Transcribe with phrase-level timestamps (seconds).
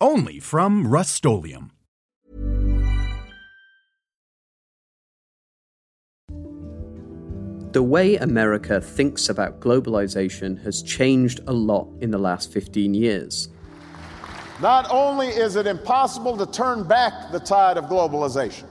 [0.00, 1.72] Only from Rust-Oleum
[7.72, 13.48] The way America thinks about globalization has changed a lot in the last 15 years.
[14.60, 18.66] Not only is it impossible to turn back the tide of globalization,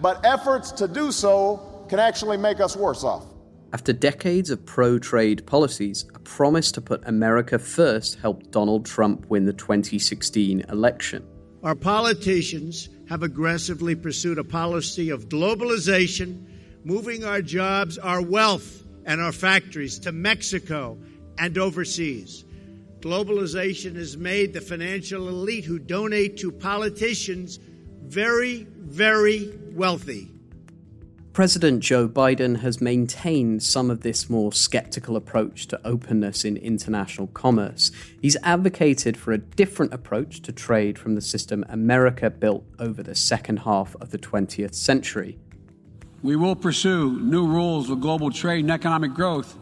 [0.00, 3.26] but efforts to do so can actually make us worse off.
[3.74, 9.24] After decades of pro trade policies, a promise to put America first helped Donald Trump
[9.30, 11.26] win the 2016 election.
[11.62, 16.44] Our politicians have aggressively pursued a policy of globalization
[16.84, 20.98] moving our jobs, our wealth, and our factories to Mexico
[21.38, 22.44] and overseas.
[23.00, 27.58] Globalization has made the financial elite who donate to politicians
[28.02, 30.31] very, very wealthy.
[31.32, 37.28] President Joe Biden has maintained some of this more skeptical approach to openness in international
[37.28, 37.90] commerce.
[38.20, 43.14] He's advocated for a different approach to trade from the system America built over the
[43.14, 45.38] second half of the 20th century.
[46.22, 49.56] We will pursue new rules of global trade and economic growth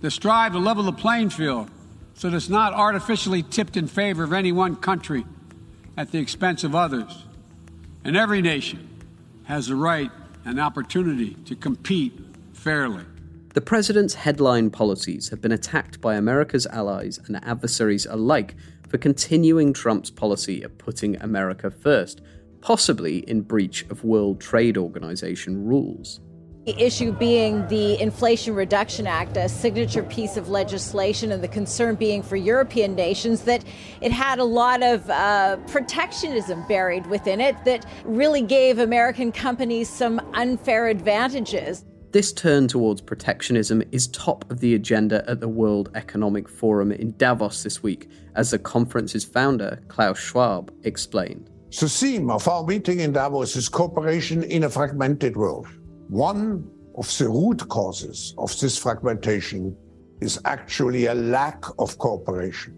[0.00, 1.70] that strive to level the playing field
[2.14, 5.24] so that it's not artificially tipped in favor of any one country
[5.96, 7.24] at the expense of others.
[8.02, 8.88] And every nation
[9.44, 10.10] has the right
[10.48, 12.18] and opportunity to compete
[12.54, 13.04] fairly.
[13.52, 18.54] The president's headline policies have been attacked by America's allies and adversaries alike
[18.88, 22.22] for continuing Trump's policy of putting America first,
[22.62, 26.20] possibly in breach of World Trade Organization rules.
[26.68, 31.94] The issue being the Inflation Reduction Act, a signature piece of legislation, and the concern
[31.94, 33.64] being for European nations that
[34.02, 39.88] it had a lot of uh, protectionism buried within it that really gave American companies
[39.88, 41.86] some unfair advantages.
[42.12, 47.16] This turn towards protectionism is top of the agenda at the World Economic Forum in
[47.16, 51.48] Davos this week, as the conference's founder, Klaus Schwab, explained.
[51.80, 55.66] The theme of our meeting in Davos is cooperation in a fragmented world.
[56.08, 59.76] One of the root causes of this fragmentation
[60.22, 62.76] is actually a lack of cooperation.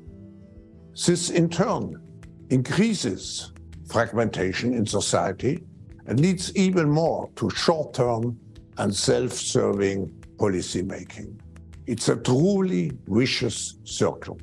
[1.06, 2.02] This, in turn,
[2.50, 3.52] increases
[3.88, 5.62] fragmentation in society
[6.06, 8.36] and leads even more to short term
[8.78, 11.38] and self serving policymaking.
[11.86, 14.40] It's a truly vicious circle.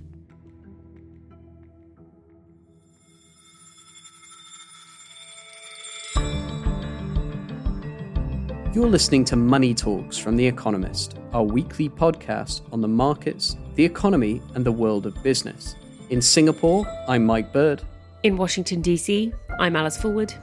[8.78, 13.84] You're listening to Money Talks from The Economist, our weekly podcast on the markets, the
[13.84, 15.76] economy, and the world of business.
[16.12, 17.82] In Singapore, I'm Mike Bird.
[18.22, 20.36] In Washington, D.C., I'm Alice Fulwood.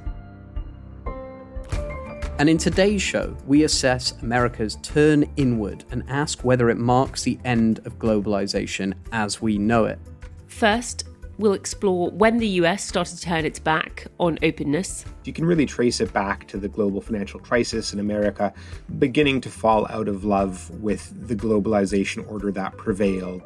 [2.41, 7.39] And in today's show, we assess America's turn inward and ask whether it marks the
[7.45, 10.01] end of globalization as we know it.
[10.49, 11.05] First,
[11.39, 15.05] We'll explore when the US started to turn its back on openness.
[15.25, 18.53] You can really trace it back to the global financial crisis in America
[18.99, 23.43] beginning to fall out of love with the globalization order that prevailed.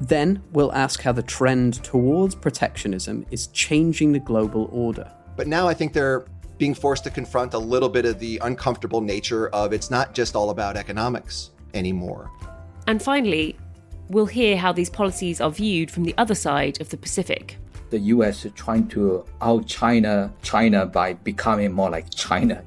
[0.00, 5.12] Then we'll ask how the trend towards protectionism is changing the global order.
[5.36, 6.24] But now I think they're
[6.56, 10.34] being forced to confront a little bit of the uncomfortable nature of it's not just
[10.34, 12.30] all about economics anymore.
[12.88, 13.56] And finally,
[14.08, 17.58] we'll hear how these policies are viewed from the other side of the Pacific.
[17.90, 22.62] The US is trying to out China China by becoming more like China.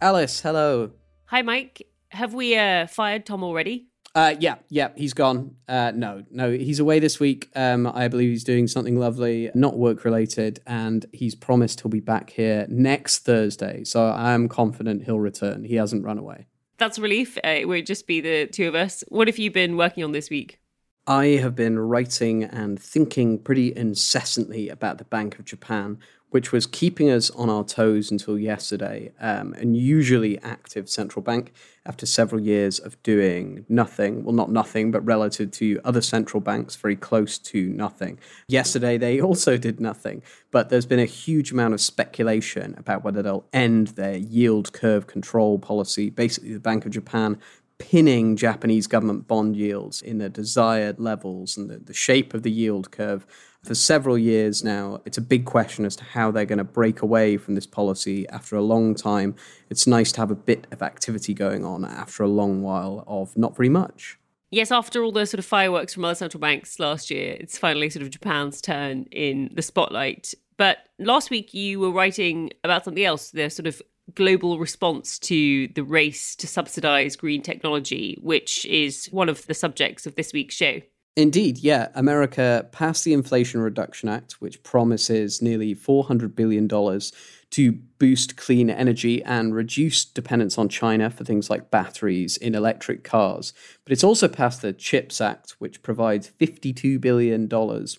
[0.00, 0.92] Alice, hello.
[1.26, 1.82] Hi, Mike.
[2.10, 3.87] Have we uh, fired Tom already?
[4.14, 5.54] Uh, yeah, yeah, he's gone.
[5.68, 7.50] Uh, no, no, he's away this week.
[7.54, 12.00] Um, I believe he's doing something lovely, not work related, and he's promised he'll be
[12.00, 13.84] back here next Thursday.
[13.84, 15.64] So I'm confident he'll return.
[15.64, 16.46] He hasn't run away.
[16.78, 17.36] That's a relief.
[17.38, 19.04] Uh, it won't just be the two of us.
[19.08, 20.58] What have you been working on this week?
[21.06, 25.98] I have been writing and thinking pretty incessantly about the Bank of Japan,
[26.30, 29.12] which was keeping us on our toes until yesterday.
[29.20, 31.52] Um, an usually active central bank
[31.86, 34.24] after several years of doing nothing.
[34.24, 38.18] Well, not nothing, but relative to other central banks, very close to nothing.
[38.46, 43.22] Yesterday, they also did nothing, but there's been a huge amount of speculation about whether
[43.22, 46.10] they'll end their yield curve control policy.
[46.10, 47.38] Basically, the Bank of Japan
[47.78, 52.50] pinning Japanese government bond yields in their desired levels and the, the shape of the
[52.50, 53.24] yield curve
[53.68, 54.98] for several years now.
[55.04, 58.26] It's a big question as to how they're going to break away from this policy
[58.30, 59.36] after a long time.
[59.68, 63.36] It's nice to have a bit of activity going on after a long while of
[63.36, 64.18] not very much.
[64.50, 67.90] Yes, after all the sort of fireworks from other central banks last year, it's finally
[67.90, 70.32] sort of Japan's turn in the spotlight.
[70.56, 73.82] But last week you were writing about something else, the sort of
[74.14, 80.06] global response to the race to subsidize green technology, which is one of the subjects
[80.06, 80.80] of this week's show.
[81.18, 81.88] Indeed, yeah.
[81.96, 89.24] America passed the Inflation Reduction Act, which promises nearly $400 billion to boost clean energy
[89.24, 93.52] and reduce dependence on China for things like batteries in electric cars.
[93.82, 97.48] But it's also passed the CHIPS Act, which provides $52 billion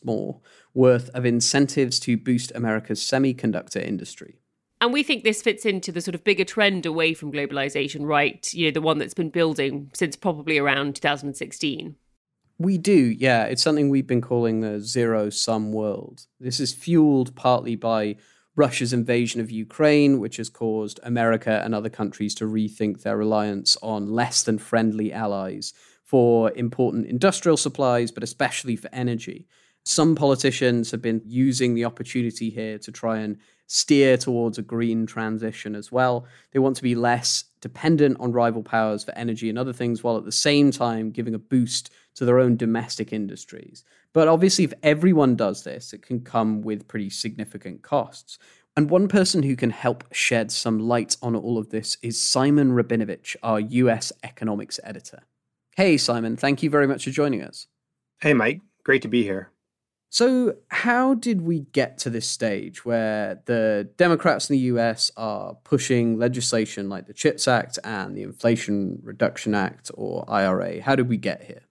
[0.06, 0.40] more
[0.74, 4.36] worth of incentives to boost America's semiconductor industry.
[4.80, 8.48] And we think this fits into the sort of bigger trend away from globalization, right?
[8.54, 11.98] You know, the one that's been building since probably around 2016.
[12.62, 13.46] We do, yeah.
[13.46, 16.28] It's something we've been calling the zero sum world.
[16.42, 18.18] This is fueled partly by
[18.58, 23.78] Russia's invasion of Ukraine, which has caused America and other countries to rethink their reliance
[23.82, 25.74] on less than friendly allies
[26.04, 29.48] for important industrial supplies, but especially for energy.
[29.86, 35.06] Some politicians have been using the opportunity here to try and steer towards a green
[35.06, 36.26] transition as well.
[36.52, 40.18] They want to be less dependent on rival powers for energy and other things, while
[40.18, 43.84] at the same time giving a boost to their own domestic industries.
[44.14, 48.38] But obviously, if everyone does this, it can come with pretty significant costs.
[48.76, 52.72] And one person who can help shed some light on all of this is Simon
[52.72, 55.24] Rabinovitch, our US economics editor.
[55.76, 57.68] Hey, Simon, thank you very much for joining us.
[58.22, 58.62] Hey, Mike.
[58.84, 59.52] Great to be here.
[60.12, 65.54] So, how did we get to this stage where the Democrats in the US are
[65.64, 70.82] pushing legislation like the CHIPS Act and the Inflation Reduction Act or IRA?
[70.82, 71.62] How did we get here?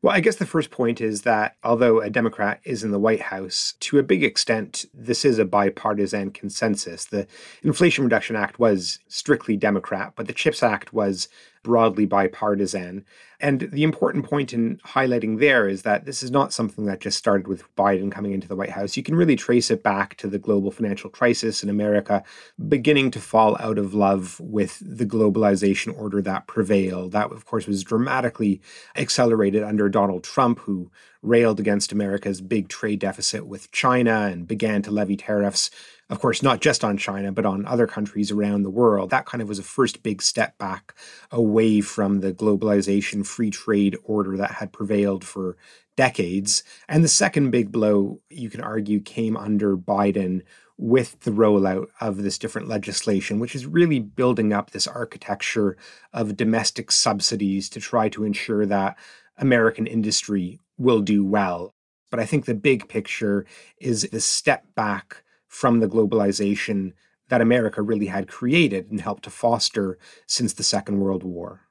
[0.00, 3.20] Well, I guess the first point is that although a Democrat is in the White
[3.20, 7.06] House, to a big extent, this is a bipartisan consensus.
[7.06, 7.26] The
[7.64, 11.28] Inflation Reduction Act was strictly Democrat, but the CHIPS Act was
[11.68, 13.04] broadly bipartisan.
[13.40, 17.18] And the important point in highlighting there is that this is not something that just
[17.18, 18.96] started with Biden coming into the White House.
[18.96, 22.24] You can really trace it back to the global financial crisis in America
[22.68, 27.12] beginning to fall out of love with the globalization order that prevailed.
[27.12, 28.62] That, of course, was dramatically
[28.96, 30.90] accelerated under Donald Trump, who
[31.20, 35.70] railed against America's big trade deficit with China and began to levy tariffs
[36.10, 39.10] of course, not just on China, but on other countries around the world.
[39.10, 40.94] That kind of was a first big step back
[41.30, 45.56] away from the globalization free trade order that had prevailed for
[45.96, 46.62] decades.
[46.88, 50.42] And the second big blow, you can argue, came under Biden
[50.78, 55.76] with the rollout of this different legislation, which is really building up this architecture
[56.12, 58.96] of domestic subsidies to try to ensure that
[59.36, 61.74] American industry will do well.
[62.10, 63.44] But I think the big picture
[63.78, 66.92] is the step back from the globalization
[67.28, 71.68] that America really had created and helped to foster since the Second World War.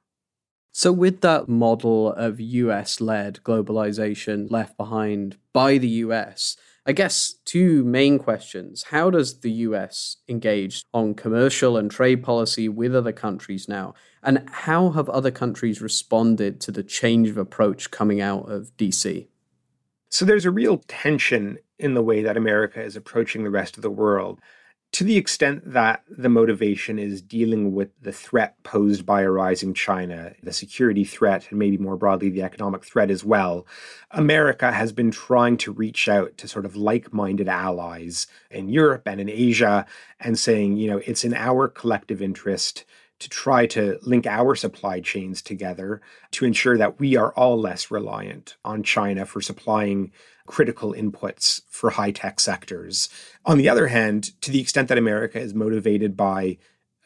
[0.72, 7.34] So, with that model of US led globalization left behind by the US, I guess
[7.44, 8.84] two main questions.
[8.84, 13.94] How does the US engage on commercial and trade policy with other countries now?
[14.22, 19.26] And how have other countries responded to the change of approach coming out of DC?
[20.10, 23.82] So, there's a real tension in the way that America is approaching the rest of
[23.82, 24.40] the world.
[24.92, 29.74] To the extent that the motivation is dealing with the threat posed by a rising
[29.74, 33.66] China, the security threat, and maybe more broadly the economic threat as well,
[34.12, 39.02] America has been trying to reach out to sort of like minded allies in Europe
[39.06, 39.84] and in Asia
[40.20, 42.86] and saying, you know, it's in our collective interest
[43.20, 47.90] to try to link our supply chains together to ensure that we are all less
[47.90, 50.12] reliant on China for supplying
[50.46, 53.08] critical inputs for high tech sectors.
[53.44, 56.58] On the other hand, to the extent that America is motivated by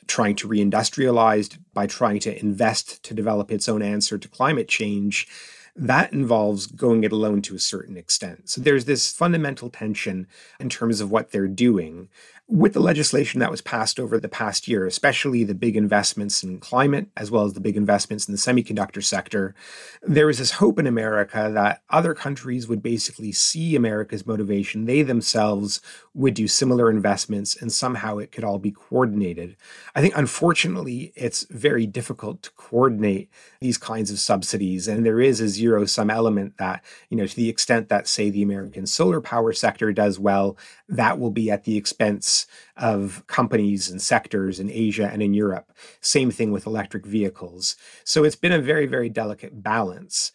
[0.07, 5.29] trying to reindustrialize, by trying to invest to develop its own answer to climate change,
[5.75, 8.49] that involves going it alone to a certain extent.
[8.51, 10.27] So there's this fundamental tension
[10.61, 12.11] in terms of what they're doing
[12.53, 16.59] with the legislation that was passed over the past year, especially the big investments in
[16.61, 19.55] climate, as well as the big investments in the semiconductor sector,
[20.03, 24.85] there was this hope in America that other countries would basically see America's motivation.
[24.85, 25.81] They themselves
[26.13, 29.57] would do similar investments, and somehow it could all be coordinated.
[29.95, 33.31] I think, unfortunately, it's very difficult to coordinate
[33.63, 34.87] these kinds of subsidies.
[34.89, 38.29] And there is, a zero sum element that, you know, to the extent that, say,
[38.29, 42.42] the American solar power sector does well, that will be at the expense
[42.77, 45.73] of companies and sectors in Asia and in Europe.
[46.01, 47.77] Same thing with electric vehicles.
[48.05, 50.33] So it's been a very, very delicate balance.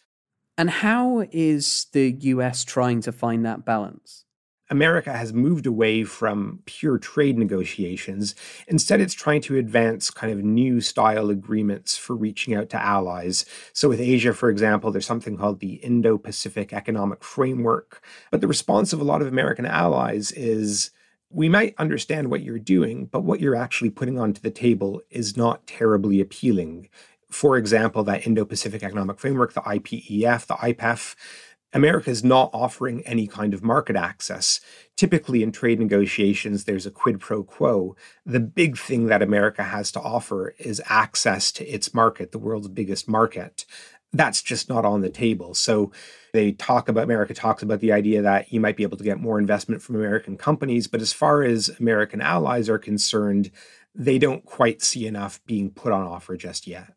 [0.56, 4.24] And how is the US trying to find that balance?
[4.70, 8.34] America has moved away from pure trade negotiations.
[8.66, 13.46] Instead, it's trying to advance kind of new style agreements for reaching out to allies.
[13.72, 18.02] So, with Asia, for example, there's something called the Indo Pacific Economic Framework.
[18.30, 20.90] But the response of a lot of American allies is
[21.30, 25.36] we might understand what you're doing, but what you're actually putting onto the table is
[25.36, 26.88] not terribly appealing.
[27.30, 31.14] For example, that Indo Pacific Economic Framework, the IPEF, the IPEF,
[31.74, 34.60] America is not offering any kind of market access.
[34.96, 37.94] Typically, in trade negotiations, there's a quid pro quo.
[38.24, 42.68] The big thing that America has to offer is access to its market, the world's
[42.68, 43.66] biggest market.
[44.14, 45.52] That's just not on the table.
[45.52, 45.92] So
[46.38, 49.20] they talk about, America talks about the idea that you might be able to get
[49.20, 50.86] more investment from American companies.
[50.86, 53.50] But as far as American allies are concerned,
[53.94, 56.94] they don't quite see enough being put on offer just yet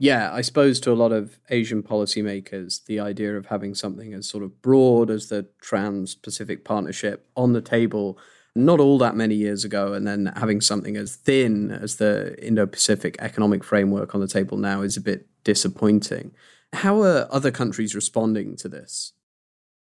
[0.00, 4.26] yeah, I suppose to a lot of Asian policymakers, the idea of having something as
[4.26, 8.18] sort of broad as the Trans Pacific Partnership on the table
[8.56, 12.66] not all that many years ago, and then having something as thin as the Indo
[12.66, 16.32] Pacific Economic Framework on the table now is a bit disappointing.
[16.72, 19.12] How are other countries responding to this?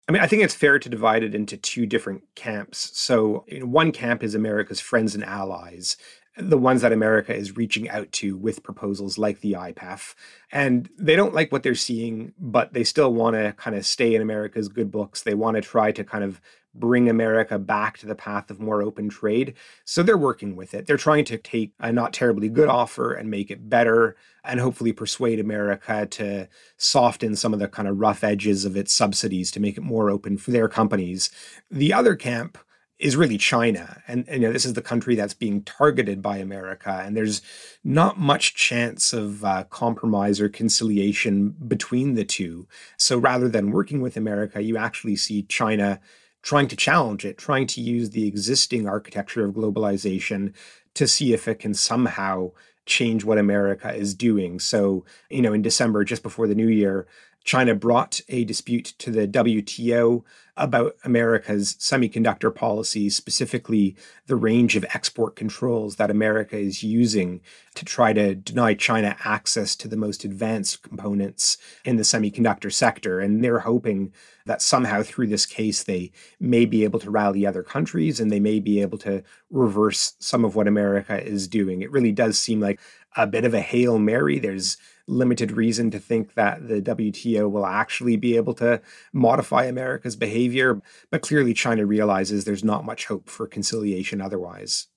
[0.08, 2.90] I mean, I think it's fair to divide it into two different camps.
[2.98, 5.98] So, one camp is America's friends and allies,
[6.38, 10.14] the ones that America is reaching out to with proposals like the IPEF.
[10.50, 14.14] And they don't like what they're seeing, but they still want to kind of stay
[14.14, 15.22] in America's good books.
[15.22, 16.40] They want to try to kind of
[16.78, 19.54] bring America back to the path of more open trade.
[19.84, 20.86] So they're working with it.
[20.86, 24.92] They're trying to take a not terribly good offer and make it better and hopefully
[24.92, 29.60] persuade America to soften some of the kind of rough edges of its subsidies to
[29.60, 31.30] make it more open for their companies.
[31.70, 32.58] The other camp
[32.98, 34.02] is really China.
[34.08, 37.02] And, and, you know, this is the country that's being targeted by America.
[37.04, 37.42] And there's
[37.84, 42.66] not much chance of uh, compromise or conciliation between the two.
[42.96, 46.00] So rather than working with America, you actually see China
[46.48, 50.54] trying to challenge it, trying to use the existing architecture of globalization
[50.94, 52.50] to see if it can somehow
[52.86, 54.58] change what America is doing.
[54.58, 57.06] So, you know, in December, just before the new year,
[57.48, 60.22] China brought a dispute to the WTO
[60.54, 67.40] about America's semiconductor policy, specifically the range of export controls that America is using
[67.74, 73.18] to try to deny China access to the most advanced components in the semiconductor sector.
[73.18, 74.12] And they're hoping
[74.44, 78.40] that somehow through this case, they may be able to rally other countries and they
[78.40, 81.80] may be able to reverse some of what America is doing.
[81.80, 82.78] It really does seem like
[83.16, 84.38] a bit of a Hail Mary.
[84.38, 84.76] There's
[85.08, 88.80] limited reason to think that the WTO will actually be able to
[89.12, 90.80] modify America's behavior.
[91.10, 94.88] But clearly, China realizes there's not much hope for conciliation otherwise.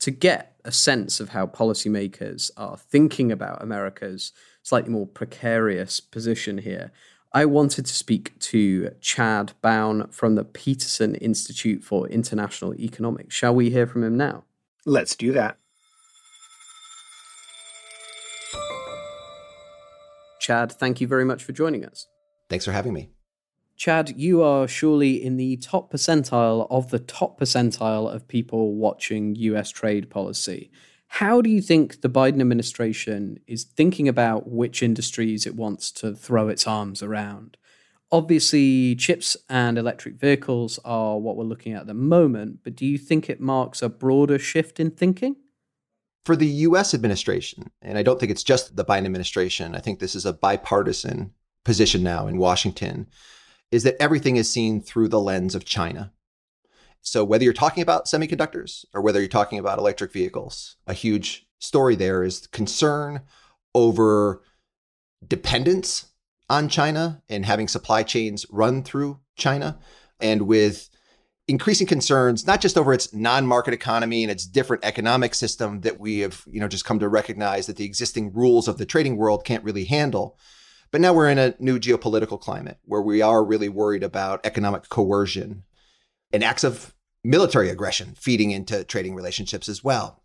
[0.00, 6.58] To get a sense of how policymakers are thinking about America's slightly more precarious position
[6.58, 6.92] here,
[7.32, 13.34] I wanted to speak to Chad Bown from the Peterson Institute for International Economics.
[13.34, 14.44] Shall we hear from him now?
[14.86, 15.58] Let's do that.
[20.44, 22.06] Chad, thank you very much for joining us.
[22.50, 23.08] Thanks for having me.
[23.78, 29.34] Chad, you are surely in the top percentile of the top percentile of people watching
[29.36, 30.70] US trade policy.
[31.06, 36.14] How do you think the Biden administration is thinking about which industries it wants to
[36.14, 37.56] throw its arms around?
[38.12, 42.84] Obviously, chips and electric vehicles are what we're looking at at the moment, but do
[42.84, 45.36] you think it marks a broader shift in thinking?
[46.24, 49.98] For the US administration, and I don't think it's just the Biden administration, I think
[49.98, 51.32] this is a bipartisan
[51.64, 53.06] position now in Washington,
[53.70, 56.12] is that everything is seen through the lens of China.
[57.00, 61.46] So whether you're talking about semiconductors or whether you're talking about electric vehicles, a huge
[61.58, 63.20] story there is concern
[63.74, 64.42] over
[65.26, 66.06] dependence
[66.48, 69.78] on China and having supply chains run through China.
[70.20, 70.88] And with
[71.46, 76.20] increasing concerns not just over its non-market economy and its different economic system that we
[76.20, 79.44] have you know just come to recognize that the existing rules of the trading world
[79.44, 80.38] can't really handle
[80.94, 84.88] but now we're in a new geopolitical climate where we are really worried about economic
[84.88, 85.64] coercion
[86.32, 90.22] and acts of military aggression feeding into trading relationships as well.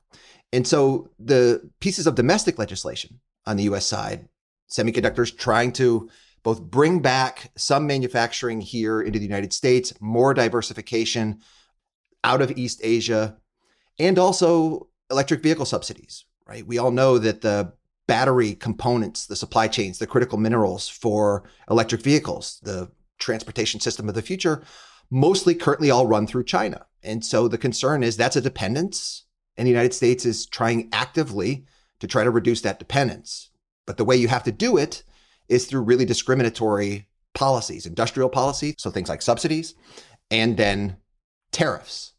[0.54, 4.30] And so the pieces of domestic legislation on the US side
[4.70, 6.08] semiconductors trying to
[6.44, 11.40] both bring back some manufacturing here into the United States, more diversification
[12.24, 13.38] out of East Asia,
[13.98, 16.66] and also electric vehicle subsidies, right?
[16.66, 17.74] We all know that the
[18.08, 24.16] battery components, the supply chains, the critical minerals for electric vehicles, the transportation system of
[24.16, 24.64] the future,
[25.12, 26.86] mostly currently all run through China.
[27.04, 29.26] And so the concern is that's a dependence,
[29.58, 31.66] and the United States is trying actively
[32.00, 33.50] to try to reduce that dependence.
[33.86, 35.04] But the way you have to do it
[35.50, 39.76] is through really discriminatory policies, industrial policy, so things like subsidies,
[40.32, 40.98] and then
[41.52, 42.14] tariffs.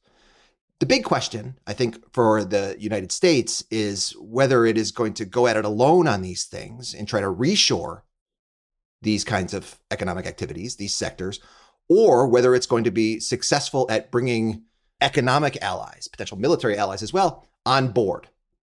[0.81, 5.27] The big question, I think, for the United States is whether it is going to
[5.27, 8.03] go at it alone on these things and try to reshore
[9.03, 11.41] these kinds of economic activities, these sectors,
[11.89, 14.63] or whether it's going to be successful at bringing
[15.01, 18.29] economic allies, potential military allies as well, on board.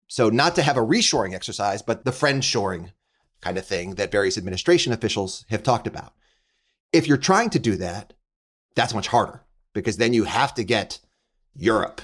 [0.08, 2.92] So, not to have a reshoring exercise, but the friend shoring
[3.46, 6.14] kind of thing that various administration officials have talked about.
[6.92, 8.14] If you're trying to do that,
[8.76, 11.00] that's much harder because then you have to get
[11.56, 12.02] Europe,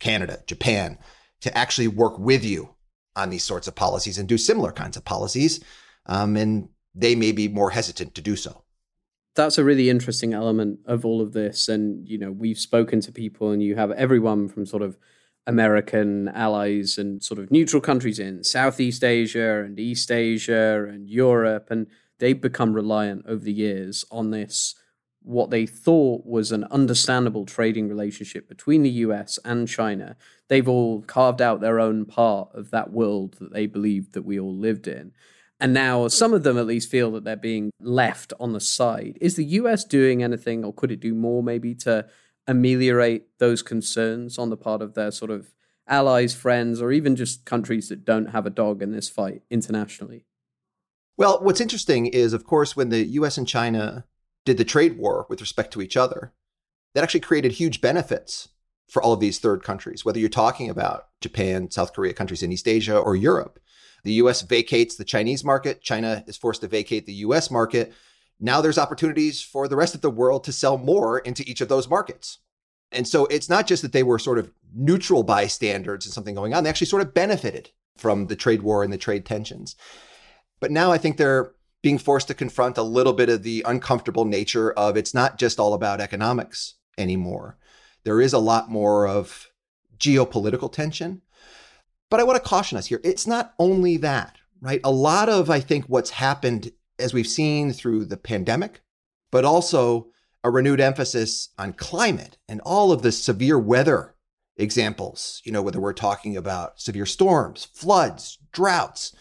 [0.00, 0.98] Canada, Japan
[1.40, 2.74] to actually work with you
[3.16, 5.64] on these sorts of policies and do similar kinds of policies.
[6.04, 8.62] Um, and they may be more hesitant to do so.
[9.34, 11.68] That's a really interesting element of all of this.
[11.68, 14.98] And, you know, we've spoken to people, and you have everyone from sort of
[15.46, 21.68] American allies and sort of neutral countries in Southeast Asia and East Asia and Europe.
[21.70, 21.86] And
[22.18, 24.74] they've become reliant over the years on this
[25.24, 30.16] what they thought was an understandable trading relationship between the US and China.
[30.48, 34.38] They've all carved out their own part of that world that they believed that we
[34.38, 35.12] all lived in.
[35.60, 39.16] And now some of them at least feel that they're being left on the side.
[39.20, 42.06] Is the US doing anything, or could it do more maybe to
[42.46, 45.52] ameliorate those concerns on the part of their sort of
[45.86, 50.24] allies, friends, or even just countries that don't have a dog in this fight internationally?
[51.16, 54.06] Well, what's interesting is, of course, when the US and China
[54.44, 56.32] did the trade war with respect to each other,
[56.94, 58.48] that actually created huge benefits
[58.88, 62.52] for all of these third countries, whether you're talking about Japan, South Korea, countries in
[62.52, 63.58] East Asia, or Europe.
[64.04, 67.92] The US vacates the Chinese market, China is forced to vacate the US market.
[68.42, 71.68] Now there's opportunities for the rest of the world to sell more into each of
[71.68, 72.38] those markets.
[72.90, 76.52] And so it's not just that they were sort of neutral bystanders and something going
[76.52, 79.76] on, they actually sort of benefited from the trade war and the trade tensions.
[80.60, 84.24] But now I think they're being forced to confront a little bit of the uncomfortable
[84.24, 87.58] nature of it's not just all about economics anymore.
[88.04, 89.48] There is a lot more of
[89.98, 91.22] geopolitical tension.
[92.10, 94.80] But I want to caution us here it's not only that, right?
[94.84, 98.82] A lot of, I think, what's happened as we've seen through the pandemic,
[99.30, 100.08] but also
[100.44, 104.14] a renewed emphasis on climate and all of the severe weather
[104.56, 109.14] examples, you know, whether we're talking about severe storms, floods, droughts,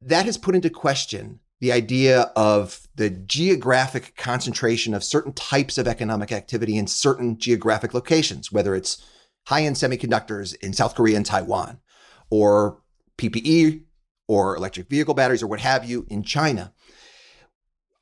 [0.00, 5.88] that has put into question the idea of the geographic concentration of certain types of
[5.88, 9.02] economic activity in certain geographic locations, whether it's
[9.46, 11.80] high end semiconductors in South Korea and Taiwan,
[12.30, 12.82] or
[13.16, 13.84] PPE,
[14.28, 16.72] or electric vehicle batteries, or what have you in China.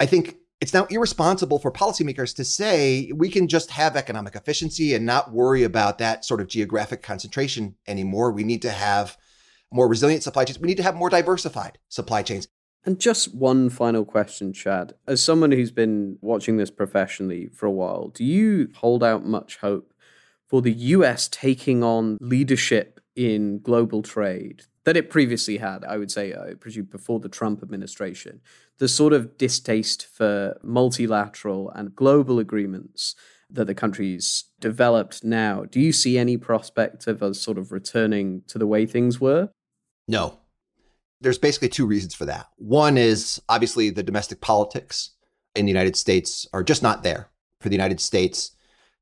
[0.01, 4.95] I think it's now irresponsible for policymakers to say we can just have economic efficiency
[4.95, 8.33] and not worry about that sort of geographic concentration anymore.
[8.33, 9.17] We need to have
[9.71, 10.59] more resilient supply chains.
[10.59, 12.49] We need to have more diversified supply chains.
[12.87, 14.95] And just one final question, Chad.
[15.07, 19.57] As someone who's been watching this professionally for a while, do you hold out much
[19.59, 19.93] hope
[20.47, 25.85] for the US taking on leadership in global trade that it previously had?
[25.85, 28.41] I would say, I presume, before the Trump administration.
[28.79, 33.15] The sort of distaste for multilateral and global agreements
[33.51, 35.65] that the countries developed now.
[35.65, 39.51] Do you see any prospect of us sort of returning to the way things were?
[40.09, 40.41] No,
[41.21, 42.49] there's basically two reasons for that.
[42.57, 45.11] One is obviously the domestic politics
[45.55, 48.51] in the United States are just not there for the United States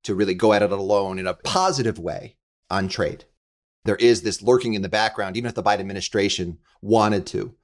[0.04, 2.36] to really go at it alone in a positive way
[2.70, 3.24] on trade.
[3.84, 7.54] There is this lurking in the background, even if the Biden administration wanted to,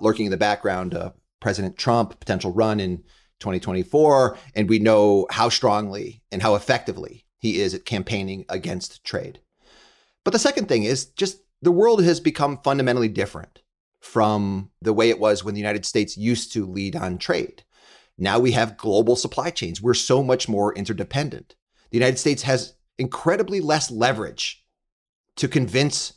[0.00, 2.98] lurking in the background, uh, President Trump, potential run in
[3.40, 4.36] 2024.
[4.54, 9.40] And we know how strongly and how effectively he is at campaigning against trade.
[10.24, 13.62] But the second thing is just the world has become fundamentally different
[14.00, 17.64] from the way it was when the United States used to lead on trade.
[18.18, 19.80] Now we have global supply chains.
[19.80, 21.56] We're so much more interdependent.
[21.90, 24.61] The United States has incredibly less leverage
[25.36, 26.14] to convince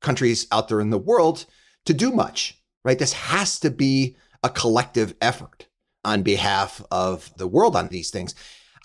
[0.00, 1.46] countries out there in the world
[1.86, 2.98] to do much, right?
[2.98, 5.66] This has to be a collective effort
[6.04, 8.34] on behalf of the world on these things.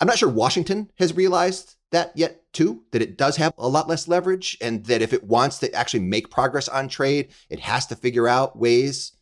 [0.00, 3.88] I'm not sure Washington has realized that yet too that it does have a lot
[3.88, 7.86] less leverage and that if it wants to actually make progress on trade it has
[7.86, 9.12] to figure out ways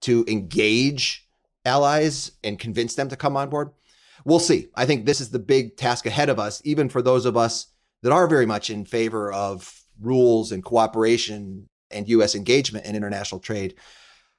[0.00, 1.28] to engage
[1.64, 3.70] allies and convince them to come on board
[4.24, 7.24] we'll see i think this is the big task ahead of us even for those
[7.24, 7.68] of us
[8.02, 13.40] that are very much in favor of rules and cooperation and US engagement in international
[13.40, 13.74] trade.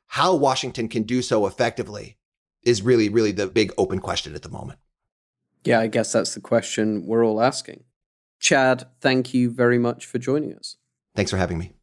[0.07, 2.17] How Washington can do so effectively
[2.63, 4.79] is really, really the big open question at the moment.
[5.63, 7.83] Yeah, I guess that's the question we're all asking.
[8.39, 10.77] Chad, thank you very much for joining us.
[11.15, 11.73] Thanks for having me.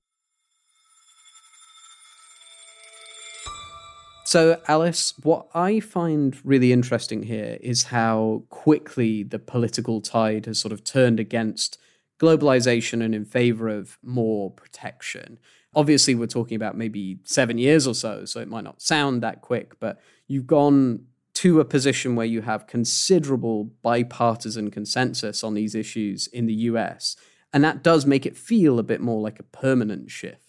[4.25, 10.59] So, Alice, what I find really interesting here is how quickly the political tide has
[10.59, 11.79] sort of turned against
[12.19, 15.39] globalization and in favor of more protection.
[15.75, 19.43] Obviously, we're talking about maybe seven years or so, so it might not sound that
[19.43, 25.75] quick, but you've gone to a position where you have considerable bipartisan consensus on these
[25.75, 27.15] issues in the US.
[27.53, 30.47] And that does make it feel a bit more like a permanent shift.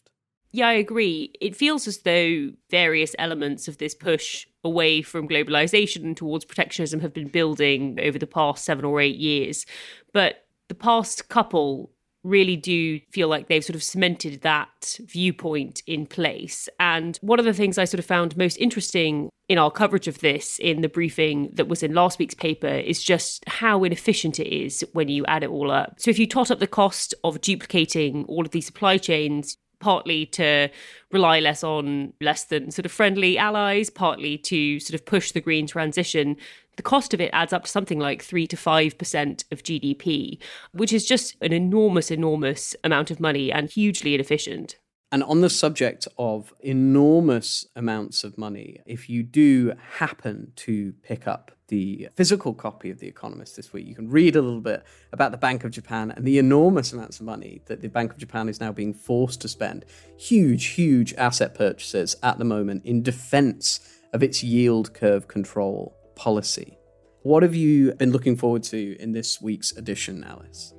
[0.51, 1.33] Yeah, I agree.
[1.41, 7.13] It feels as though various elements of this push away from globalization towards protectionism have
[7.13, 9.65] been building over the past seven or eight years.
[10.13, 11.91] But the past couple
[12.23, 16.67] really do feel like they've sort of cemented that viewpoint in place.
[16.79, 20.19] And one of the things I sort of found most interesting in our coverage of
[20.19, 24.53] this in the briefing that was in last week's paper is just how inefficient it
[24.53, 25.95] is when you add it all up.
[25.99, 30.25] So if you tot up the cost of duplicating all of these supply chains, partly
[30.25, 30.69] to
[31.11, 35.39] rely less on less than sort of friendly allies, partly to sort of push the
[35.39, 36.35] green transition,
[36.77, 40.39] the cost of it adds up to something like 3 to 5% of GDP,
[40.71, 44.77] which is just an enormous, enormous amount of money and hugely inefficient.
[45.11, 51.27] And on the subject of enormous amounts of money, if you do happen to pick
[51.27, 54.83] up the physical copy of The Economist this week, you can read a little bit
[55.13, 58.17] about the Bank of Japan and the enormous amounts of money that the Bank of
[58.17, 59.85] Japan is now being forced to spend.
[60.17, 63.79] Huge, huge asset purchases at the moment in defense
[64.13, 66.77] of its yield curve control policy.
[67.21, 70.73] What have you been looking forward to in this week's edition, Alice?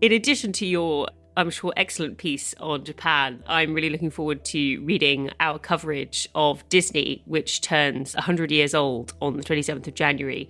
[0.00, 4.80] In addition to your, I'm sure, excellent piece on Japan, I'm really looking forward to
[4.84, 10.48] reading our coverage of Disney, which turns 100 years old on the 27th of January.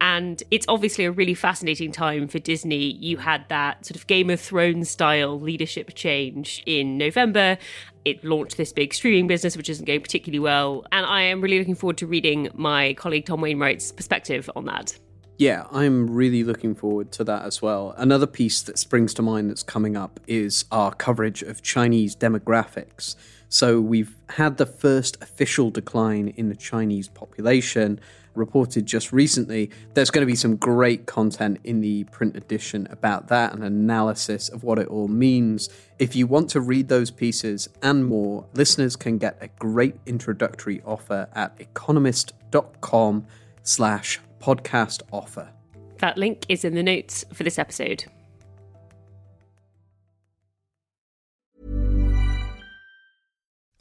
[0.00, 2.92] And it's obviously a really fascinating time for Disney.
[2.92, 7.58] You had that sort of Game of Thrones style leadership change in November.
[8.04, 10.84] It launched this big streaming business, which isn't going particularly well.
[10.92, 14.98] And I am really looking forward to reading my colleague Tom Wainwright's perspective on that.
[15.38, 17.94] Yeah, I'm really looking forward to that as well.
[17.96, 23.16] Another piece that springs to mind that's coming up is our coverage of Chinese demographics.
[23.48, 28.00] So we've had the first official decline in the Chinese population
[28.34, 29.70] reported just recently.
[29.94, 34.48] There's going to be some great content in the print edition about that, and analysis
[34.48, 35.68] of what it all means.
[35.98, 40.82] If you want to read those pieces and more, listeners can get a great introductory
[40.84, 43.26] offer at economist.com
[43.62, 45.50] slash podcast offer.
[45.98, 48.04] That link is in the notes for this episode.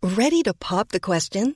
[0.02, 1.56] Ready to pop the question?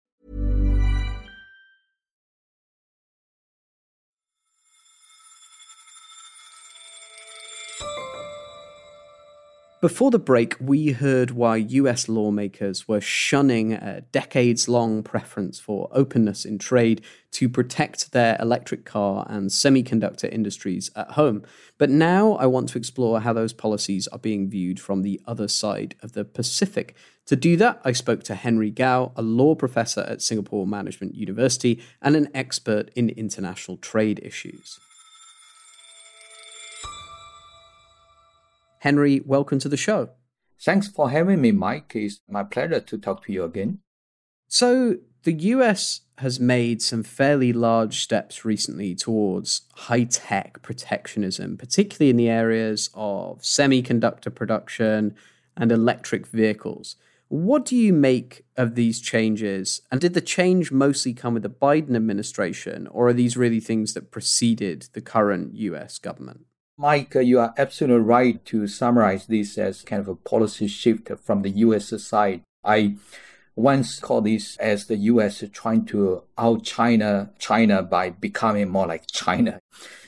[9.81, 15.89] Before the break, we heard why US lawmakers were shunning a decades long preference for
[15.91, 21.41] openness in trade to protect their electric car and semiconductor industries at home.
[21.79, 25.47] But now I want to explore how those policies are being viewed from the other
[25.47, 26.95] side of the Pacific.
[27.25, 31.81] To do that, I spoke to Henry Gao, a law professor at Singapore Management University
[32.03, 34.79] and an expert in international trade issues.
[38.81, 40.09] Henry, welcome to the show.
[40.59, 41.91] Thanks for having me, Mike.
[41.93, 43.77] It's my pleasure to talk to you again.
[44.47, 52.09] So, the US has made some fairly large steps recently towards high tech protectionism, particularly
[52.09, 55.15] in the areas of semiconductor production
[55.55, 56.95] and electric vehicles.
[57.27, 59.83] What do you make of these changes?
[59.91, 63.93] And did the change mostly come with the Biden administration, or are these really things
[63.93, 66.47] that preceded the current US government?
[66.81, 71.43] Mike, you are absolutely right to summarize this as kind of a policy shift from
[71.43, 72.41] the US side.
[72.63, 72.95] I
[73.55, 79.05] once called this as the US trying to out China China by becoming more like
[79.05, 79.59] China.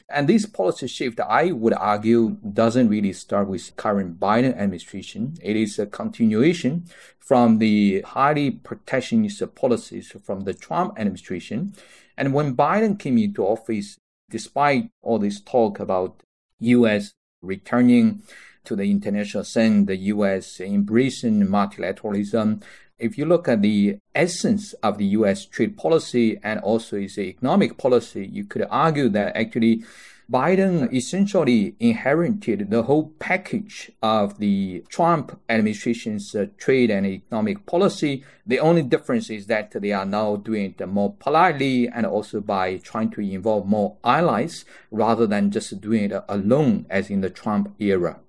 [0.09, 5.37] And this policy shift, I would argue, doesn't really start with current Biden administration.
[5.43, 6.85] It is a continuation
[7.19, 11.75] from the highly protectionist policies from the Trump administration.
[12.17, 13.99] And when Biden came into office,
[14.31, 16.23] despite all this talk about
[16.63, 17.13] U.S.
[17.41, 18.23] returning
[18.65, 20.59] to the international scene, the U.S.
[20.59, 22.63] embracing multilateralism,
[22.97, 27.77] if you look at the essence of the US trade policy and also its economic
[27.77, 29.83] policy, you could argue that actually
[30.31, 38.23] Biden essentially inherited the whole package of the Trump administration's uh, trade and economic policy.
[38.45, 42.77] The only difference is that they are now doing it more politely and also by
[42.77, 47.73] trying to involve more allies rather than just doing it alone as in the Trump
[47.79, 48.19] era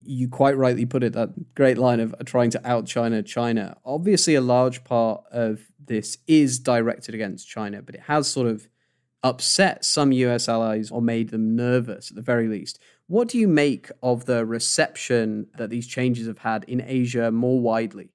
[0.00, 3.76] you quite rightly put it that great line of trying to out China China.
[3.84, 8.68] Obviously, a large part of this is directed against China, but it has sort of
[9.22, 12.78] upset some US allies or made them nervous at the very least.
[13.06, 17.60] What do you make of the reception that these changes have had in Asia more
[17.60, 18.10] widely?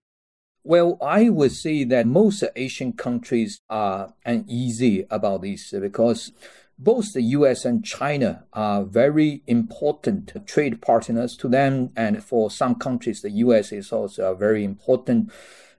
[0.63, 6.31] Well, I would say that most Asian countries are uneasy about this because
[6.79, 11.91] both the US and China are very important trade partners to them.
[11.95, 15.31] And for some countries, the US is also a very important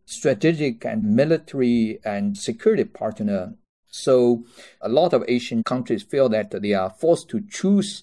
[0.05, 3.55] strategic and military and security partner.
[3.95, 4.45] So
[4.81, 8.03] a lot of Asian countries feel that they are forced to choose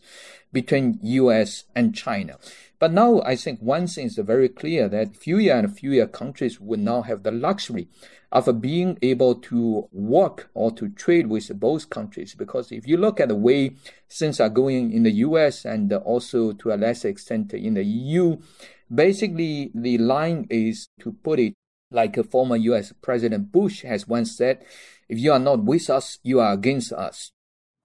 [0.54, 2.38] between US and China.
[2.80, 6.80] But now I think one thing is very clear that fewer and fewer countries will
[6.80, 7.90] now have the luxury
[8.32, 12.36] of being able to work or to trade with both countries.
[12.36, 13.76] Because if you look at the way
[14.10, 18.38] things are going in the US and also to a lesser extent in the EU,
[18.94, 21.54] basically the line is to put it
[21.92, 24.64] like a former US President Bush has once said,
[25.12, 27.34] if you are not with us, you are against us.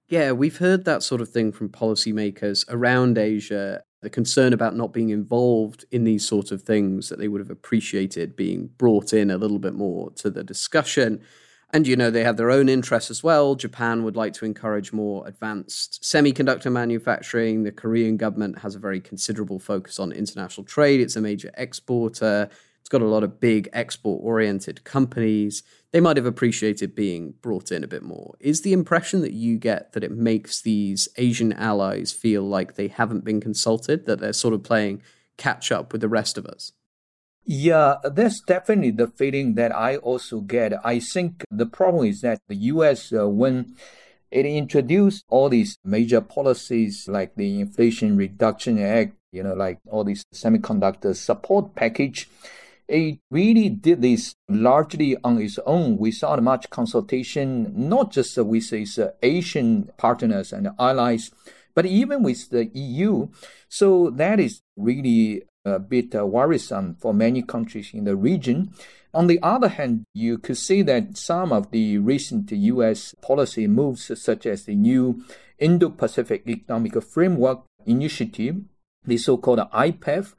[0.08, 4.92] Yeah, we've heard that sort of thing from policymakers around Asia the concern about not
[4.92, 9.32] being involved in these sort of things that they would have appreciated being brought in
[9.32, 11.20] a little bit more to the discussion.
[11.72, 13.56] And, you know, they have their own interests as well.
[13.56, 17.64] Japan would like to encourage more advanced semiconductor manufacturing.
[17.64, 21.00] The Korean government has a very considerable focus on international trade.
[21.00, 22.48] It's a major exporter.
[22.86, 25.64] It's got a lot of big export oriented companies.
[25.90, 28.36] They might have appreciated being brought in a bit more.
[28.38, 32.86] Is the impression that you get that it makes these Asian allies feel like they
[32.86, 35.02] haven't been consulted, that they're sort of playing
[35.36, 36.74] catch up with the rest of us?
[37.44, 40.72] Yeah, that's definitely the feeling that I also get.
[40.86, 43.74] I think the problem is that the US, uh, when
[44.30, 50.04] it introduced all these major policies like the Inflation Reduction Act, you know, like all
[50.04, 52.28] these semiconductor support package,
[52.88, 58.98] it really did this largely on its own without much consultation, not just with its
[58.98, 61.30] uh, Asian partners and allies,
[61.74, 63.28] but even with the EU.
[63.68, 68.72] So that is really a bit uh, worrisome for many countries in the region.
[69.12, 74.10] On the other hand, you could see that some of the recent US policy moves,
[74.20, 75.24] such as the new
[75.58, 78.56] Indo Pacific Economic Framework Initiative,
[79.04, 80.34] the so called IPEF,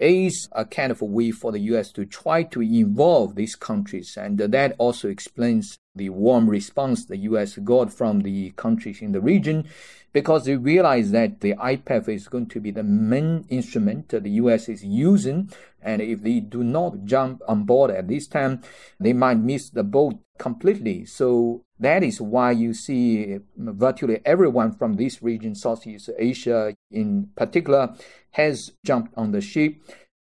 [0.00, 4.16] is a kind of a way for the US to try to involve these countries.
[4.16, 9.20] And that also explains the warm response the US got from the countries in the
[9.20, 9.68] region
[10.12, 14.68] because they realize that the IPEF is going to be the main instrument the US
[14.68, 15.50] is using.
[15.82, 18.62] And if they do not jump on board at this time,
[18.98, 21.04] they might miss the boat completely.
[21.04, 27.94] So that is why you see virtually everyone from this region, Southeast Asia in particular,
[28.32, 29.76] has jumped on the ship.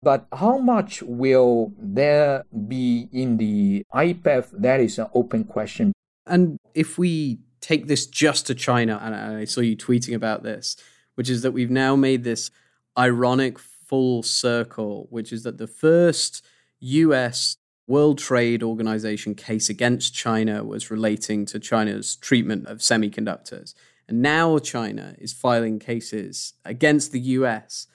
[0.05, 4.51] But how much will there be in the IPEF?
[4.53, 5.95] That is an open question.
[6.27, 10.77] And if we take this just to China, and I saw you tweeting about this,
[11.14, 12.51] which is that we've now made this
[12.99, 16.45] ironic full circle, which is that the first
[16.81, 23.75] US World Trade Organization case against China was relating to China's treatment of semiconductors.
[24.07, 27.87] And now China is filing cases against the US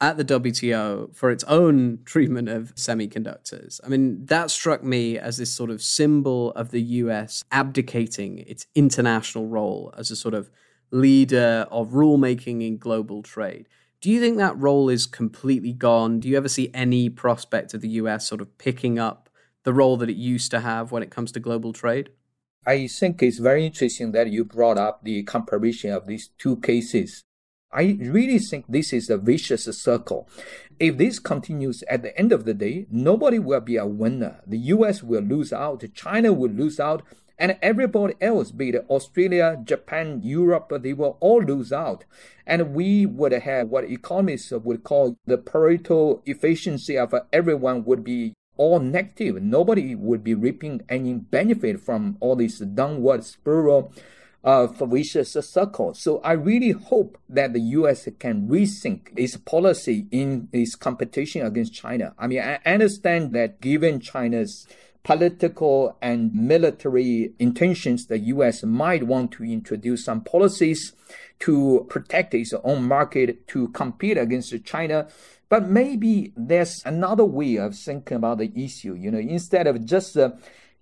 [0.00, 3.80] at the WTO for its own treatment of semiconductors.
[3.84, 8.66] I mean, that struck me as this sort of symbol of the US abdicating its
[8.74, 10.50] international role as a sort of
[10.90, 13.68] leader of rulemaking in global trade.
[14.00, 16.20] Do you think that role is completely gone?
[16.20, 19.30] Do you ever see any prospect of the US sort of picking up
[19.62, 22.10] the role that it used to have when it comes to global trade?
[22.66, 27.24] I think it's very interesting that you brought up the comparison of these two cases.
[27.74, 30.28] I really think this is a vicious circle.
[30.78, 34.40] If this continues at the end of the day, nobody will be a winner.
[34.46, 37.02] The US will lose out, China will lose out,
[37.36, 42.04] and everybody else, be it Australia, Japan, Europe, they will all lose out.
[42.46, 48.34] And we would have what economists would call the Pareto efficiency of everyone would be
[48.56, 49.42] all negative.
[49.42, 53.92] Nobody would be reaping any benefit from all this downward spiral
[54.44, 55.94] uh, vicious circle.
[55.94, 58.06] So I really hope that the U.S.
[58.18, 62.14] can rethink its policy in its competition against China.
[62.18, 64.66] I mean, I understand that given China's
[65.02, 68.62] political and military intentions, the U.S.
[68.62, 70.92] might want to introduce some policies
[71.40, 75.08] to protect its own market to compete against China.
[75.48, 78.94] But maybe there's another way of thinking about the issue.
[78.94, 80.32] You know, instead of just uh,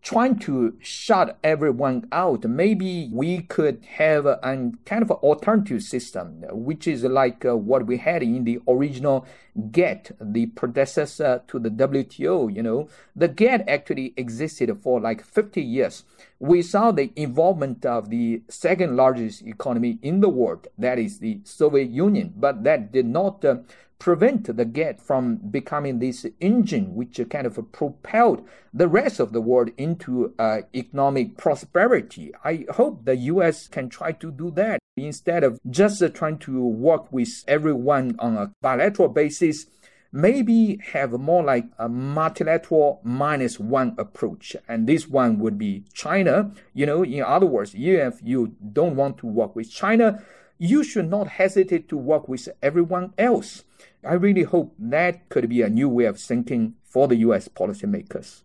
[0.03, 4.39] trying to shut everyone out, maybe we could have a,
[4.85, 9.25] kind of alternative system, which is like uh, what we had in the original
[9.71, 12.53] GATT, the predecessor to the WTO.
[12.53, 16.03] You know, the GATT actually existed for like 50 years.
[16.41, 21.41] We saw the involvement of the second largest economy in the world, that is the
[21.45, 23.59] Soviet Union, but that did not uh,
[24.03, 29.41] prevent the GATT from becoming this engine which kind of propelled the rest of the
[29.41, 32.33] world into uh, economic prosperity.
[32.43, 36.67] I hope the US can try to do that instead of just uh, trying to
[36.67, 39.67] work with everyone on a bilateral basis.
[40.11, 44.57] Maybe have more like a multilateral minus one approach.
[44.67, 46.51] And this one would be China.
[46.75, 50.25] You know, in other words, if you don't want to work with China,
[50.59, 53.63] you should not hesitate to work with everyone else.
[54.05, 58.43] I really hope that could be a new way of thinking for the US policymakers.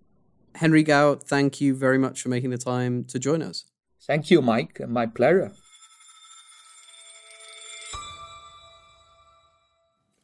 [0.55, 3.65] Henry Gao, thank you very much for making the time to join us.
[4.01, 4.81] Thank you, Mike.
[4.87, 5.51] My pleasure.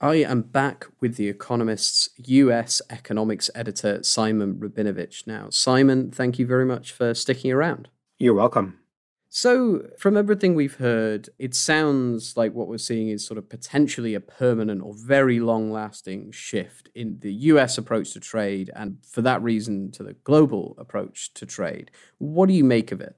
[0.04, 5.26] I am back with The Economist's US economics editor, Simon Rabinovitch.
[5.26, 7.88] Now, Simon, thank you very much for sticking around.
[8.20, 8.83] You're welcome.
[9.36, 14.14] So, from everything we've heard, it sounds like what we're seeing is sort of potentially
[14.14, 19.24] a permanent or very long lasting shift in the US approach to trade, and for
[19.24, 21.90] that reason, to the global approach to trade.
[22.20, 23.16] What do you make of it?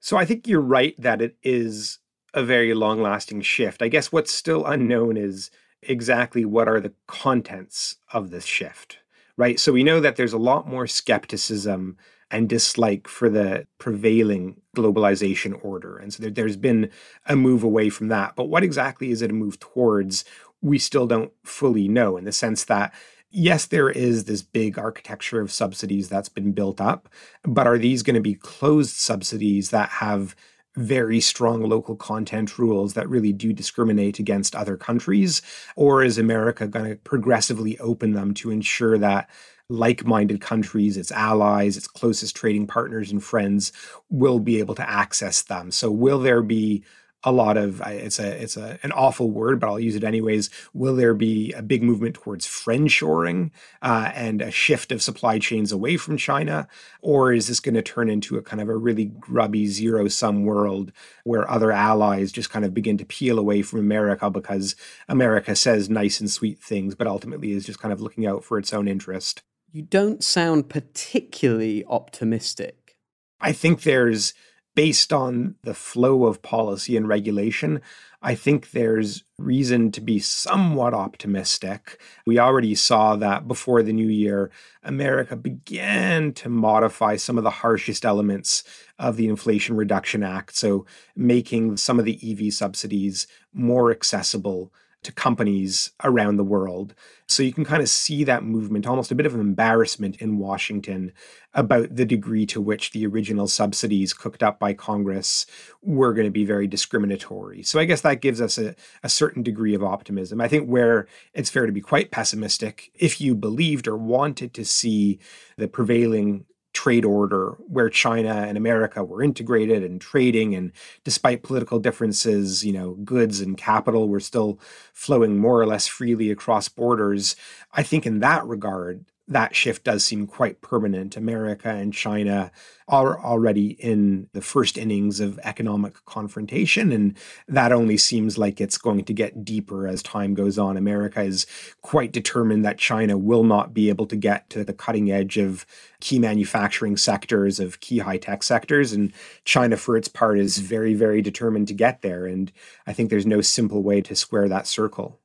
[0.00, 2.00] So, I think you're right that it is
[2.34, 3.82] a very long lasting shift.
[3.82, 8.98] I guess what's still unknown is exactly what are the contents of this shift,
[9.36, 9.60] right?
[9.60, 11.98] So, we know that there's a lot more skepticism
[12.30, 15.96] and dislike for the prevailing globalization order.
[15.96, 16.90] And so there, there's been
[17.26, 18.36] a move away from that.
[18.36, 20.24] But what exactly is it a move towards?
[20.62, 22.92] We still don't fully know in the sense that
[23.30, 27.08] yes, there is this big architecture of subsidies that's been built up,
[27.44, 30.34] but are these going to be closed subsidies that have
[30.76, 35.42] very strong local content rules that really do discriminate against other countries?
[35.76, 39.28] Or is America going to progressively open them to ensure that
[39.70, 43.72] like minded countries, its allies, its closest trading partners and friends
[44.10, 45.70] will be able to access them.
[45.70, 46.84] So, will there be
[47.22, 50.48] a lot of it's a it's a an awful word, but I'll use it anyways.
[50.72, 53.50] Will there be a big movement towards friendshoring
[53.82, 56.66] uh, and a shift of supply chains away from China,
[57.02, 60.44] or is this going to turn into a kind of a really grubby zero sum
[60.44, 60.92] world
[61.24, 64.74] where other allies just kind of begin to peel away from America because
[65.08, 68.58] America says nice and sweet things, but ultimately is just kind of looking out for
[68.58, 69.42] its own interest?
[69.72, 72.96] You don't sound particularly optimistic.
[73.40, 74.34] I think there's,
[74.74, 77.80] based on the flow of policy and regulation,
[78.20, 82.00] I think there's reason to be somewhat optimistic.
[82.26, 84.50] We already saw that before the new year,
[84.82, 88.64] America began to modify some of the harshest elements
[88.98, 90.56] of the Inflation Reduction Act.
[90.56, 96.94] So, making some of the EV subsidies more accessible to companies around the world.
[97.26, 100.38] So you can kind of see that movement, almost a bit of an embarrassment in
[100.38, 101.12] Washington
[101.54, 105.46] about the degree to which the original subsidies cooked up by Congress
[105.82, 107.62] were going to be very discriminatory.
[107.62, 110.40] So I guess that gives us a, a certain degree of optimism.
[110.40, 114.64] I think where it's fair to be quite pessimistic, if you believed or wanted to
[114.64, 115.18] see
[115.56, 116.44] the prevailing
[116.80, 120.72] trade order where China and America were integrated and trading and
[121.04, 124.58] despite political differences, you know, goods and capital were still
[124.94, 127.36] flowing more or less freely across borders.
[127.74, 131.16] I think in that regard, that shift does seem quite permanent.
[131.16, 132.50] America and China
[132.88, 137.16] are already in the first innings of economic confrontation, and
[137.46, 140.76] that only seems like it's going to get deeper as time goes on.
[140.76, 141.46] America is
[141.80, 145.64] quite determined that China will not be able to get to the cutting edge of
[146.00, 149.12] key manufacturing sectors, of key high tech sectors, and
[149.44, 152.26] China, for its part, is very, very determined to get there.
[152.26, 152.50] And
[152.84, 155.19] I think there's no simple way to square that circle.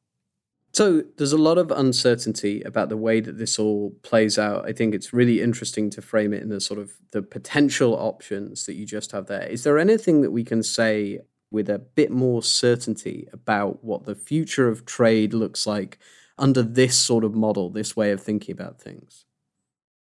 [0.75, 4.67] So there's a lot of uncertainty about the way that this all plays out.
[4.67, 8.65] I think it's really interesting to frame it in the sort of the potential options
[8.65, 9.47] that you just have there.
[9.47, 14.15] Is there anything that we can say with a bit more certainty about what the
[14.15, 15.97] future of trade looks like
[16.37, 19.23] under this sort of model, this way of thinking about things?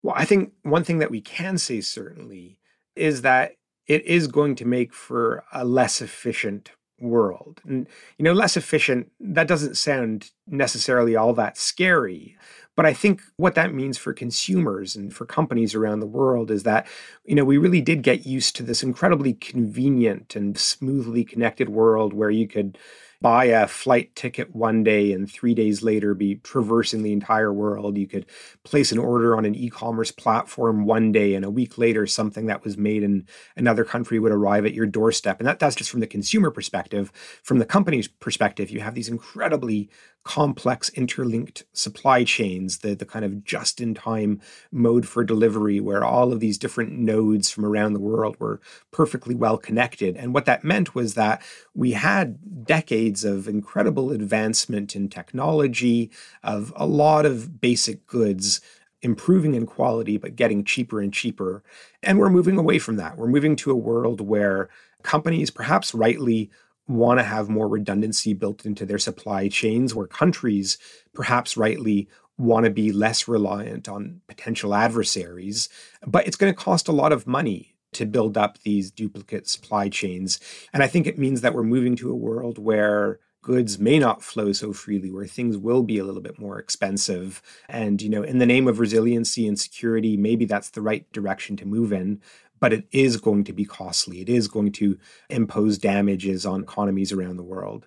[0.03, 2.59] Well, I think one thing that we can say certainly
[2.97, 3.53] is that
[3.87, 7.61] it is going to make for a less efficient world.
[7.67, 7.87] And,
[8.17, 12.37] you know, less efficient, that doesn't sound necessarily all that scary.
[12.77, 16.63] But I think what that means for consumers and for companies around the world is
[16.63, 16.87] that,
[17.25, 22.13] you know, we really did get used to this incredibly convenient and smoothly connected world
[22.13, 22.79] where you could
[23.21, 27.99] buy a flight ticket one day and three days later be traversing the entire world.
[27.99, 28.27] You could
[28.63, 32.47] place an order on an e commerce platform one day and a week later, something
[32.47, 35.41] that was made in another country would arrive at your doorstep.
[35.41, 37.11] And that, that's just from the consumer perspective.
[37.43, 39.91] From the company's perspective, you have these incredibly
[40.29, 44.39] complex interlinked supply chains, the, the kind of just in time
[44.71, 48.61] mode for delivery, where all of these different nodes from around the world were
[48.91, 50.19] perfectly well connected.
[50.19, 51.41] And what that meant was that
[51.75, 56.11] we had decades of incredible advancement in technology,
[56.43, 58.61] of a lot of basic goods
[59.01, 61.63] improving in quality, but getting cheaper and cheaper.
[62.03, 63.17] And we're moving away from that.
[63.17, 64.69] We're moving to a world where
[65.03, 66.51] companies, perhaps rightly,
[66.89, 70.79] want to have more redundancy built into their supply chains, where countries,
[71.15, 72.09] perhaps rightly,
[72.39, 75.69] want to be less reliant on potential adversaries.
[76.07, 79.89] But it's going to cost a lot of money to build up these duplicate supply
[79.89, 80.41] chains.
[80.73, 84.23] And I think it means that we're moving to a world where goods may not
[84.23, 88.23] flow so freely where things will be a little bit more expensive and you know
[88.23, 92.21] in the name of resiliency and security maybe that's the right direction to move in
[92.61, 94.21] but it is going to be costly.
[94.21, 94.99] It is going to
[95.29, 97.87] impose damages on economies around the world.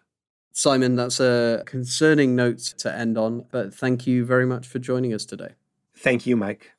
[0.53, 5.13] Simon, that's a concerning note to end on, but thank you very much for joining
[5.13, 5.53] us today.
[5.95, 6.72] Thank you, Mike.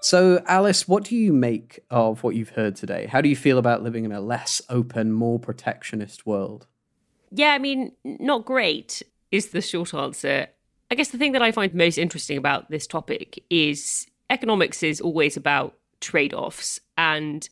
[0.00, 3.06] So, Alice, what do you make of what you've heard today?
[3.06, 6.66] How do you feel about living in a less open, more protectionist world?
[7.32, 9.02] Yeah, I mean, not great
[9.32, 10.46] is the short answer.
[10.90, 15.00] I guess the thing that I find most interesting about this topic is economics is
[15.00, 16.80] always about trade offs.
[16.96, 17.48] And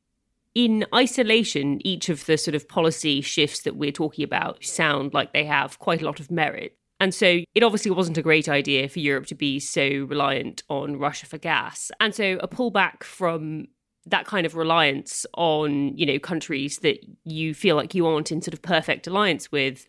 [0.55, 5.32] in isolation, each of the sort of policy shifts that we're talking about sound like
[5.32, 6.76] they have quite a lot of merit.
[7.01, 10.99] And so it obviously wasn't a great idea for Europe to be so reliant on
[10.99, 11.91] Russia for gas.
[11.99, 13.66] And so a pullback from
[14.07, 18.43] that kind of reliance on, you know, countries that you feel like you aren't in
[18.43, 19.87] sort of perfect alliance with,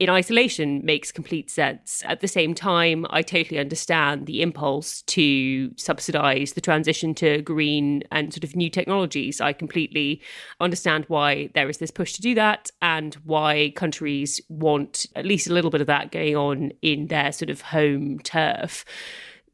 [0.00, 2.02] in isolation makes complete sense.
[2.04, 8.02] At the same time, I totally understand the impulse to subsidize the transition to green
[8.10, 9.40] and sort of new technologies.
[9.40, 10.20] I completely
[10.60, 15.48] understand why there is this push to do that and why countries want at least
[15.48, 18.84] a little bit of that going on in their sort of home turf.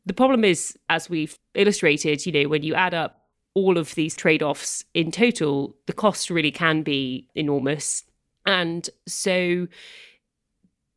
[0.07, 4.17] The problem is, as we've illustrated, you know, when you add up all of these
[4.17, 8.05] trade offs in total, the cost really can be enormous.
[8.47, 9.67] And so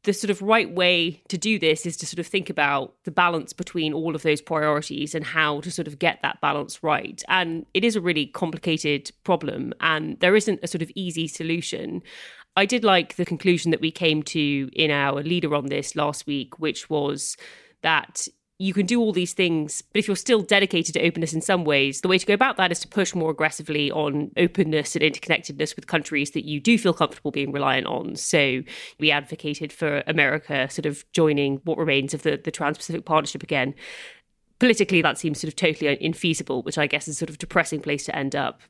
[0.04, 3.12] the sort of right way to do this is to sort of think about the
[3.12, 7.24] balance between all of those priorities and how to sort of get that balance right.
[7.30, 12.01] And it is a really complicated problem, and there isn't a sort of easy solution.
[12.56, 16.28] I did like the conclusion that we came to in our leader on this last
[16.28, 17.38] week, which was
[17.82, 18.28] that
[18.60, 21.66] you can do all these things, but if you're still dedicated to openness in some
[21.66, 25.04] ways, the way to go about that is to push more aggressively on openness and
[25.04, 28.16] interconnectedness with countries that you do feel comfortable being reliant on.
[28.16, 28.62] So
[28.99, 33.43] we advocated for America sort of joining what remains of the, the Trans Pacific Partnership
[33.43, 33.74] again.
[34.60, 38.06] Politically, that seems sort of totally infeasible, which I guess is sort of depressing place
[38.06, 38.62] to end up.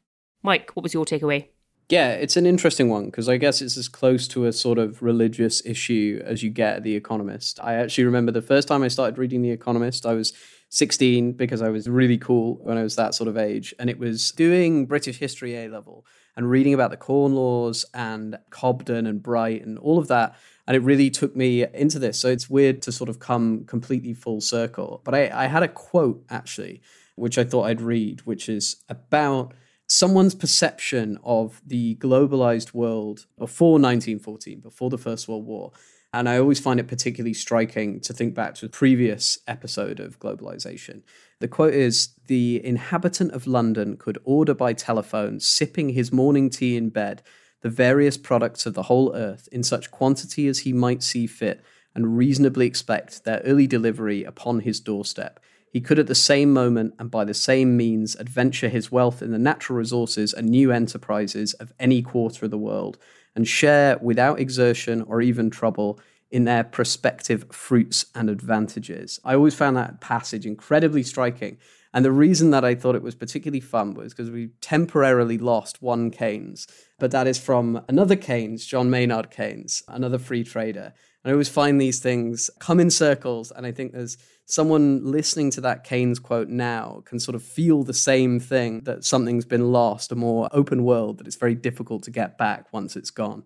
[0.42, 1.50] Mike, what was your takeaway?
[1.94, 5.04] Yeah, it's an interesting one because I guess it's as close to a sort of
[5.04, 7.60] religious issue as you get at The Economist.
[7.62, 10.34] I actually remember the first time I started reading The Economist, I was
[10.70, 13.76] 16 because I was really cool when I was that sort of age.
[13.78, 16.04] And it was doing British history A level
[16.36, 20.36] and reading about the Corn Laws and Cobden and Bright and all of that.
[20.66, 22.18] And it really took me into this.
[22.18, 25.02] So it's weird to sort of come completely full circle.
[25.04, 26.82] But I, I had a quote actually,
[27.14, 29.54] which I thought I'd read, which is about
[29.94, 35.72] someone's perception of the globalized world before 1914, before the First World War.
[36.12, 40.20] And I always find it particularly striking to think back to a previous episode of
[40.20, 41.04] globalization.
[41.40, 46.76] The quote is The inhabitant of London could order by telephone, sipping his morning tea
[46.76, 47.22] in bed,
[47.62, 51.64] the various products of the whole earth in such quantity as he might see fit,
[51.94, 55.40] and reasonably expect their early delivery upon his doorstep
[55.74, 59.32] he could at the same moment and by the same means adventure his wealth in
[59.32, 63.00] the natural resources and new enterprises of any quarter of the world
[63.36, 66.00] and share without exertion or even trouble
[66.30, 69.20] in their prospective fruits and advantages.
[69.26, 71.58] I always found that passage incredibly striking.
[71.92, 75.82] And the reason that I thought it was particularly fun was because we temporarily lost
[75.82, 76.68] one Keynes,
[77.00, 80.94] but that is from another Keynes, John Maynard Keynes, another free trader.
[81.24, 83.52] And I always find these things come in circles.
[83.52, 87.84] And I think there's someone listening to that Keynes quote now can sort of feel
[87.84, 92.04] the same thing that something's been lost, a more open world that it's very difficult
[92.04, 93.44] to get back once it's gone.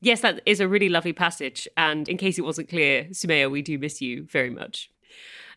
[0.00, 1.66] Yes, that is a really lovely passage.
[1.76, 4.90] And in case it wasn't clear, Soumaya, we do miss you very much.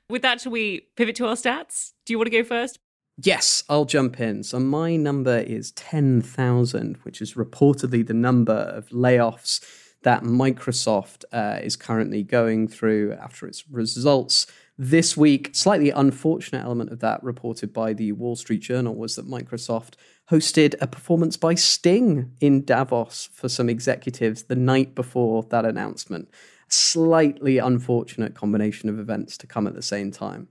[0.10, 1.92] With that, shall we pivot to our stats?
[2.06, 2.80] Do you want to go first?
[3.22, 4.44] Yes, I'll jump in.
[4.44, 9.60] So my number is 10,000, which is reportedly the number of layoffs
[10.04, 14.48] that Microsoft uh, is currently going through after its results
[14.78, 15.52] this week.
[15.54, 19.96] Slightly unfortunate element of that reported by the Wall Street Journal was that Microsoft
[20.32, 26.30] hosted a performance by Sting in Davos for some executives the night before that announcement.
[26.70, 30.50] Slightly unfortunate combination of events to come at the same time.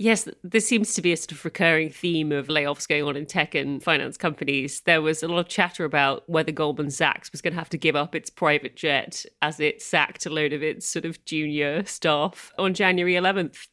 [0.00, 3.26] Yes, this seems to be a sort of recurring theme of layoffs going on in
[3.26, 4.80] tech and finance companies.
[4.86, 7.76] There was a lot of chatter about whether Goldman Sachs was going to have to
[7.76, 11.84] give up its private jet as it sacked a load of its sort of junior
[11.84, 13.66] staff on January 11th.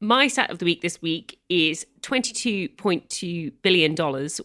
[0.00, 3.96] My stat of the week this week is $22.2 billion,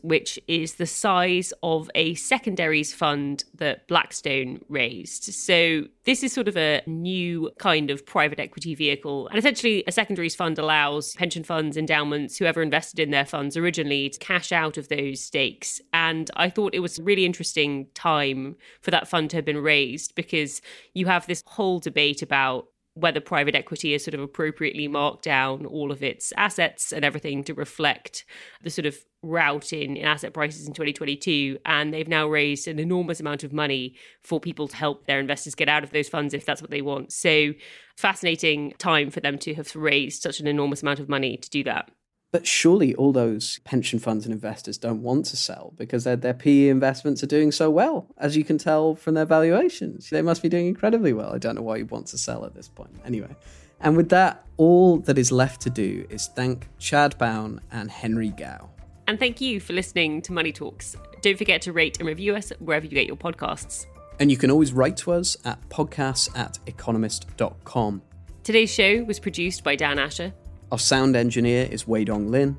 [0.04, 5.24] which is the size of a secondaries fund that Blackstone raised.
[5.34, 9.28] So, this is sort of a new kind of private equity vehicle.
[9.28, 14.10] And essentially, a secondaries fund allows pension funds, endowments, whoever invested in their funds originally
[14.10, 15.82] to cash out of those stakes.
[15.91, 19.58] And I thought it was a really interesting time for that fund to have been
[19.58, 20.62] raised because
[20.93, 22.68] you have this whole debate about
[23.00, 27.43] whether private equity has sort of appropriately marked down all of its assets and everything
[27.45, 28.26] to reflect
[28.64, 31.58] the sort of route in, in asset prices in 2022.
[31.66, 35.56] And they've now raised an enormous amount of money for people to help their investors
[35.56, 37.12] get out of those funds if that's what they want.
[37.12, 37.54] So,
[37.97, 41.64] fascinating time for them to have raised such an enormous amount of money to do
[41.66, 41.91] that.
[42.32, 46.36] But surely all those pension funds and investors don't want to sell because their, their
[46.36, 50.11] PE investments are doing so well, as you can tell from their valuations.
[50.11, 51.34] They must be doing incredibly well.
[51.34, 52.95] I don't know why you want to sell at this point.
[53.03, 53.36] Anyway,
[53.82, 58.30] and with that, all that is left to do is thank Chad Bown and Henry
[58.30, 58.69] Gao.
[59.07, 60.95] And thank you for listening to Money Talks.
[61.21, 63.88] Don't forget to rate and review us wherever you get your podcasts.
[64.19, 68.03] And you can always write to us at podcasts at economist.com.
[68.43, 70.34] Today's show was produced by Dan Asher.
[70.72, 72.55] Our sound engineer is Wei Dong Lin.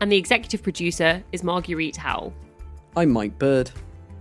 [0.00, 2.32] And the executive producer is Marguerite Howell.
[2.96, 3.72] I'm Mike Bird.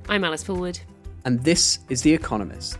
[0.07, 0.79] I'm Alice Fulwood.
[1.25, 2.79] And this is The Economist.